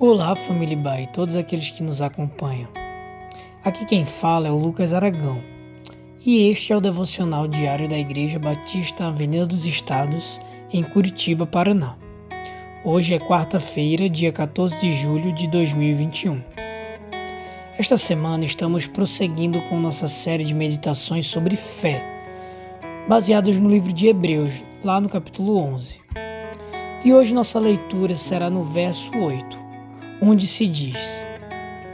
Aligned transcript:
Olá, 0.00 0.36
família 0.36 0.76
Bai, 0.76 1.08
todos 1.12 1.34
aqueles 1.34 1.70
que 1.70 1.82
nos 1.82 2.00
acompanham. 2.00 2.68
Aqui 3.64 3.84
quem 3.84 4.04
fala 4.04 4.46
é 4.46 4.50
o 4.50 4.56
Lucas 4.56 4.94
Aragão 4.94 5.42
e 6.24 6.48
este 6.48 6.72
é 6.72 6.76
o 6.76 6.80
devocional 6.80 7.48
diário 7.48 7.88
da 7.88 7.98
Igreja 7.98 8.38
Batista 8.38 9.08
Avenida 9.08 9.44
dos 9.44 9.66
Estados, 9.66 10.40
em 10.72 10.84
Curitiba, 10.84 11.48
Paraná. 11.48 11.96
Hoje 12.84 13.12
é 13.12 13.18
quarta-feira, 13.18 14.08
dia 14.08 14.30
14 14.30 14.78
de 14.78 14.92
julho 14.92 15.32
de 15.32 15.48
2021. 15.48 16.42
Esta 17.76 17.98
semana 17.98 18.44
estamos 18.44 18.86
prosseguindo 18.86 19.60
com 19.62 19.80
nossa 19.80 20.06
série 20.06 20.44
de 20.44 20.54
meditações 20.54 21.26
sobre 21.26 21.56
fé, 21.56 22.00
baseadas 23.08 23.58
no 23.58 23.68
livro 23.68 23.92
de 23.92 24.06
Hebreus, 24.06 24.62
lá 24.84 25.00
no 25.00 25.08
capítulo 25.08 25.56
11. 25.56 25.98
E 27.04 27.12
hoje 27.12 27.34
nossa 27.34 27.58
leitura 27.58 28.14
será 28.14 28.48
no 28.48 28.62
verso 28.62 29.10
8 29.18 29.66
onde 30.20 30.46
se 30.46 30.66
diz: 30.66 31.26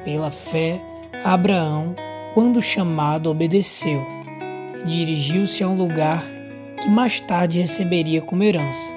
Pela 0.04 0.30
fé, 0.30 0.80
Abraão, 1.24 1.94
quando 2.34 2.60
chamado, 2.60 3.30
obedeceu 3.30 4.04
e 4.84 4.88
dirigiu-se 4.88 5.62
a 5.62 5.68
um 5.68 5.76
lugar 5.76 6.24
que 6.80 6.88
mais 6.88 7.20
tarde 7.20 7.60
receberia 7.60 8.20
como 8.20 8.42
herança, 8.42 8.92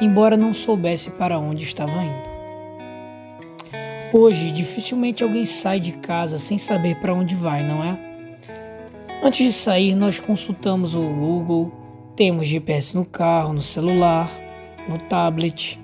embora 0.00 0.36
não 0.36 0.54
soubesse 0.54 1.10
para 1.10 1.38
onde 1.38 1.64
estava 1.64 2.02
indo. 2.02 2.34
Hoje, 4.12 4.50
dificilmente 4.50 5.22
alguém 5.22 5.44
sai 5.44 5.80
de 5.80 5.92
casa 5.92 6.38
sem 6.38 6.56
saber 6.56 6.96
para 7.00 7.14
onde 7.14 7.34
vai, 7.34 7.62
não 7.62 7.82
é? 7.82 7.98
Antes 9.22 9.46
de 9.46 9.52
sair, 9.52 9.94
nós 9.94 10.18
consultamos 10.18 10.94
o 10.94 11.02
Google, 11.02 11.72
temos 12.14 12.46
GPS 12.46 12.96
no 12.96 13.04
carro, 13.04 13.52
no 13.52 13.62
celular, 13.62 14.30
no 14.88 14.98
tablet, 14.98 15.80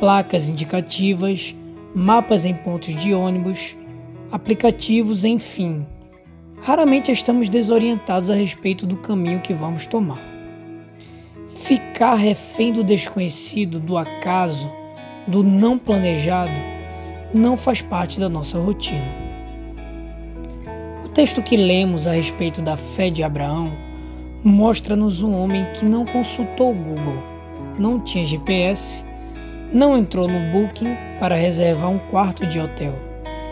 placas 0.00 0.48
indicativas 0.48 1.54
mapas 1.94 2.44
em 2.44 2.54
pontos 2.54 2.94
de 2.94 3.12
ônibus, 3.12 3.76
aplicativos, 4.30 5.24
enfim. 5.24 5.86
Raramente 6.62 7.10
estamos 7.12 7.48
desorientados 7.48 8.30
a 8.30 8.34
respeito 8.34 8.86
do 8.86 8.96
caminho 8.96 9.40
que 9.40 9.52
vamos 9.52 9.86
tomar. 9.86 10.20
Ficar 11.48 12.14
refém 12.14 12.72
do 12.72 12.82
desconhecido, 12.82 13.78
do 13.78 13.96
acaso, 13.98 14.70
do 15.26 15.42
não 15.42 15.78
planejado, 15.78 16.52
não 17.34 17.56
faz 17.56 17.82
parte 17.82 18.18
da 18.18 18.28
nossa 18.28 18.58
rotina. 18.58 19.22
O 21.04 21.08
texto 21.08 21.42
que 21.42 21.56
lemos 21.56 22.06
a 22.06 22.12
respeito 22.12 22.62
da 22.62 22.76
fé 22.76 23.10
de 23.10 23.22
Abraão 23.22 23.72
mostra-nos 24.42 25.22
um 25.22 25.34
homem 25.34 25.66
que 25.74 25.84
não 25.84 26.04
consultou 26.04 26.70
o 26.72 26.74
Google, 26.74 27.22
não 27.78 28.00
tinha 28.00 28.24
GPS 28.24 29.04
não 29.72 29.96
entrou 29.96 30.28
no 30.28 30.52
Booking 30.52 30.96
para 31.18 31.34
reservar 31.34 31.90
um 31.90 31.98
quarto 31.98 32.46
de 32.46 32.60
hotel. 32.60 32.94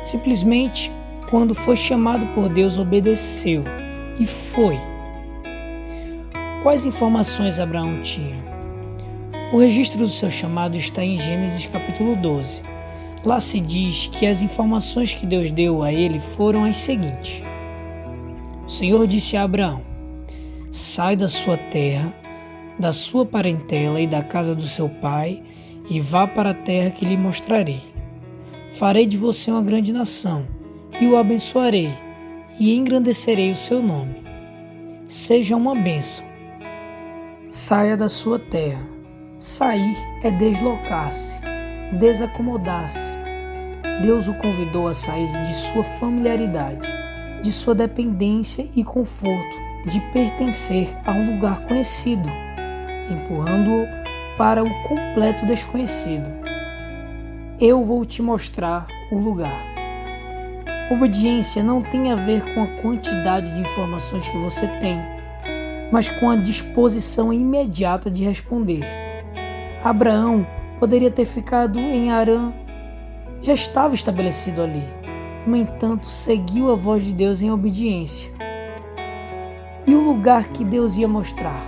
Simplesmente, 0.03 0.93
quando 1.31 1.55
foi 1.55 1.77
chamado 1.77 2.27
por 2.35 2.49
Deus, 2.49 2.79
obedeceu 2.79 3.65
e 4.19 4.27
foi. 4.27 4.79
Quais 6.63 6.85
informações 6.85 7.59
Abraão 7.59 8.03
tinha? 8.03 8.37
O 9.53 9.59
registro 9.59 10.01
do 10.01 10.11
seu 10.11 10.31
chamado 10.31 10.77
está 10.77 11.03
em 11.03 11.19
Gênesis 11.19 11.65
capítulo 11.67 12.15
12. 12.17 12.63
Lá 13.25 13.41
se 13.41 13.59
diz 13.59 14.09
que 14.09 14.27
as 14.27 14.43
informações 14.43 15.15
que 15.15 15.27
Deus 15.27 15.51
deu 15.51 15.83
a 15.83 15.93
ele 15.93 16.19
foram 16.19 16.65
as 16.65 16.77
seguintes: 16.77 17.43
O 18.65 18.69
Senhor 18.69 19.07
disse 19.07 19.37
a 19.37 19.43
Abraão: 19.43 19.83
Sai 20.71 21.17
da 21.17 21.29
sua 21.29 21.57
terra, 21.57 22.15
da 22.79 22.93
sua 22.93 23.27
parentela 23.27 24.01
e 24.01 24.07
da 24.07 24.23
casa 24.23 24.55
do 24.55 24.69
seu 24.69 24.89
pai 24.89 25.43
e 25.91 25.99
vá 25.99 26.25
para 26.25 26.51
a 26.51 26.55
terra 26.55 26.91
que 26.91 27.05
lhe 27.05 27.17
mostrarei. 27.17 27.83
Farei 28.75 29.05
de 29.05 29.17
você 29.17 29.51
uma 29.51 29.61
grande 29.61 29.93
nação, 29.93 30.47
e 31.01 31.07
o 31.07 31.17
abençoarei, 31.17 31.93
e 32.61 32.77
engrandecerei 32.77 33.51
o 33.51 33.57
seu 33.57 33.83
nome. 33.83 34.23
Seja 35.09 35.57
uma 35.57 35.75
bênção. 35.75 36.25
Saia 37.49 37.97
da 37.97 38.09
sua 38.09 38.39
terra. 38.39 38.89
Sair 39.37 39.97
é 40.23 40.31
deslocar-se, 40.31 41.41
desacomodar-se. 41.99 43.19
Deus 44.03 44.29
o 44.29 44.35
convidou 44.35 44.87
a 44.87 44.95
sair 44.95 45.29
de 45.43 45.55
sua 45.55 45.83
familiaridade, 45.83 46.87
de 47.43 47.51
sua 47.51 47.75
dependência 47.75 48.69
e 48.77 48.85
conforto, 48.85 49.59
de 49.87 49.99
pertencer 50.13 50.89
a 51.05 51.13
um 51.13 51.35
lugar 51.35 51.65
conhecido, 51.65 52.29
empurrando-o 53.11 54.00
para 54.41 54.65
o 54.65 54.83
completo 54.85 55.45
desconhecido. 55.45 56.25
Eu 57.61 57.85
vou 57.85 58.07
te 58.07 58.23
mostrar 58.23 58.87
o 59.13 59.19
lugar. 59.19 59.63
Obediência 60.91 61.63
não 61.63 61.83
tem 61.83 62.11
a 62.11 62.15
ver 62.15 62.55
com 62.55 62.63
a 62.63 62.67
quantidade 62.81 63.53
de 63.53 63.61
informações 63.61 64.27
que 64.27 64.39
você 64.39 64.67
tem, 64.79 64.99
mas 65.93 66.09
com 66.09 66.31
a 66.31 66.37
disposição 66.37 67.31
imediata 67.31 68.11
de 68.11 68.25
responder. 68.25 68.83
Abraão 69.85 70.47
poderia 70.79 71.11
ter 71.11 71.27
ficado 71.27 71.79
em 71.79 72.11
Arã, 72.11 72.55
já 73.43 73.53
estava 73.53 73.95
estabelecido 73.95 74.63
ali. 74.63 74.85
No 75.47 75.55
entanto, 75.55 76.07
seguiu 76.07 76.73
a 76.73 76.75
voz 76.75 77.05
de 77.05 77.13
Deus 77.13 77.43
em 77.43 77.51
obediência. 77.51 78.33
E 79.87 79.95
o 79.95 80.01
lugar 80.01 80.49
que 80.49 80.65
Deus 80.65 80.97
ia 80.97 81.07
mostrar 81.07 81.61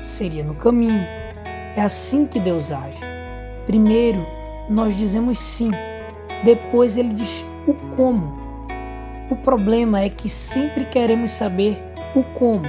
seria 0.00 0.42
no 0.42 0.56
caminho 0.56 1.19
é 1.76 1.82
assim 1.82 2.26
que 2.26 2.40
Deus 2.40 2.72
age. 2.72 3.00
Primeiro, 3.66 4.26
nós 4.68 4.96
dizemos 4.96 5.38
sim, 5.38 5.70
depois 6.44 6.96
ele 6.96 7.12
diz 7.12 7.44
o 7.66 7.74
como. 7.96 8.38
O 9.30 9.36
problema 9.36 10.00
é 10.00 10.08
que 10.08 10.28
sempre 10.28 10.84
queremos 10.86 11.30
saber 11.32 11.76
o 12.14 12.22
como 12.22 12.66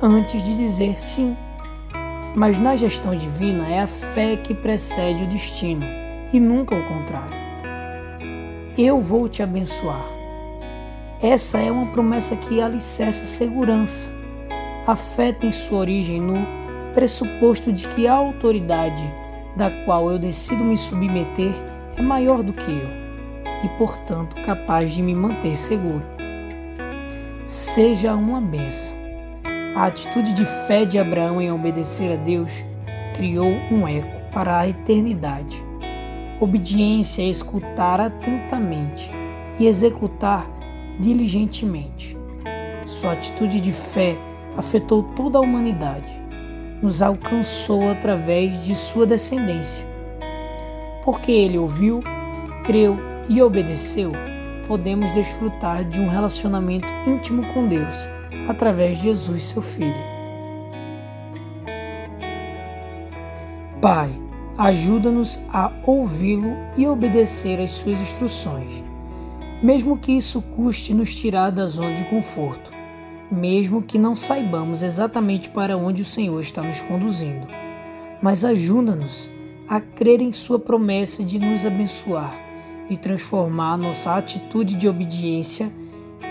antes 0.00 0.42
de 0.42 0.56
dizer 0.56 0.98
sim. 0.98 1.36
Mas 2.34 2.56
na 2.56 2.74
gestão 2.74 3.14
divina 3.14 3.68
é 3.68 3.80
a 3.80 3.86
fé 3.86 4.36
que 4.36 4.54
precede 4.54 5.24
o 5.24 5.26
destino 5.26 5.84
e 6.32 6.40
nunca 6.40 6.74
o 6.74 6.88
contrário. 6.88 7.36
Eu 8.76 9.00
vou 9.00 9.28
te 9.28 9.42
abençoar. 9.42 10.04
Essa 11.22 11.58
é 11.58 11.70
uma 11.70 11.86
promessa 11.92 12.34
que 12.34 12.60
alicerça 12.60 13.26
segurança. 13.26 14.10
A 14.86 14.96
fé 14.96 15.30
tem 15.30 15.52
sua 15.52 15.80
origem 15.80 16.20
no 16.20 16.61
pressuposto 16.94 17.72
de 17.72 17.88
que 17.88 18.06
a 18.06 18.14
autoridade 18.14 19.12
da 19.56 19.70
qual 19.84 20.10
eu 20.10 20.18
decido 20.18 20.64
me 20.64 20.76
submeter 20.76 21.52
é 21.96 22.02
maior 22.02 22.42
do 22.42 22.52
que 22.52 22.70
eu 22.70 23.02
e, 23.64 23.68
portanto, 23.78 24.36
capaz 24.44 24.92
de 24.92 25.02
me 25.02 25.14
manter 25.14 25.56
seguro. 25.56 26.02
Seja 27.46 28.14
uma 28.14 28.40
bênção. 28.40 28.96
A 29.74 29.86
atitude 29.86 30.32
de 30.32 30.44
fé 30.66 30.84
de 30.84 30.98
Abraão 30.98 31.40
em 31.40 31.50
obedecer 31.50 32.12
a 32.12 32.16
Deus 32.16 32.64
criou 33.14 33.50
um 33.70 33.86
eco 33.86 34.20
para 34.32 34.60
a 34.60 34.68
eternidade. 34.68 35.62
Obediência 36.40 37.22
é 37.22 37.26
escutar 37.26 38.00
atentamente 38.00 39.10
e 39.58 39.66
executar 39.66 40.46
diligentemente. 40.98 42.16
Sua 42.84 43.12
atitude 43.12 43.60
de 43.60 43.72
fé 43.72 44.16
afetou 44.56 45.02
toda 45.14 45.38
a 45.38 45.40
humanidade 45.40 46.21
nos 46.82 47.00
alcançou 47.00 47.88
através 47.88 48.64
de 48.64 48.74
sua 48.74 49.06
descendência. 49.06 49.86
Porque 51.04 51.30
ele 51.30 51.56
ouviu, 51.56 52.02
creu 52.64 52.98
e 53.28 53.40
obedeceu, 53.40 54.12
podemos 54.66 55.12
desfrutar 55.12 55.84
de 55.84 56.00
um 56.00 56.08
relacionamento 56.08 56.88
íntimo 57.06 57.46
com 57.52 57.68
Deus 57.68 58.08
através 58.48 58.96
de 58.96 59.04
Jesus, 59.04 59.44
seu 59.44 59.62
Filho. 59.62 60.12
Pai, 63.80 64.10
ajuda-nos 64.58 65.40
a 65.52 65.72
ouvi-lo 65.86 66.56
e 66.76 66.86
obedecer 66.86 67.60
às 67.60 67.70
suas 67.70 68.00
instruções, 68.00 68.84
mesmo 69.62 69.98
que 69.98 70.12
isso 70.12 70.40
custe 70.40 70.94
nos 70.94 71.14
tirar 71.14 71.50
da 71.50 71.66
zona 71.66 71.94
de 71.94 72.04
conforto 72.04 72.71
mesmo 73.32 73.82
que 73.82 73.98
não 73.98 74.14
saibamos 74.14 74.82
exatamente 74.82 75.48
para 75.48 75.76
onde 75.76 76.02
o 76.02 76.06
Senhor 76.06 76.40
está 76.40 76.62
nos 76.62 76.80
conduzindo. 76.82 77.46
Mas 78.20 78.44
ajuda-nos 78.44 79.32
a 79.66 79.80
crer 79.80 80.20
em 80.20 80.32
Sua 80.32 80.58
promessa 80.58 81.24
de 81.24 81.38
nos 81.38 81.64
abençoar 81.64 82.36
e 82.90 82.96
transformar 82.96 83.76
nossa 83.76 84.16
atitude 84.16 84.76
de 84.76 84.88
obediência 84.88 85.72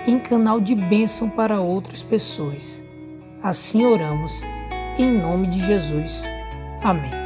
em 0.06 0.20
canal 0.20 0.60
de 0.60 0.76
bênção 0.76 1.30
para 1.30 1.60
outras 1.60 2.04
pessoas. 2.04 2.84
Assim 3.42 3.86
oramos, 3.86 4.42
em 4.98 5.12
nome 5.12 5.48
de 5.48 5.66
Jesus. 5.66 6.24
Amém. 6.84 7.21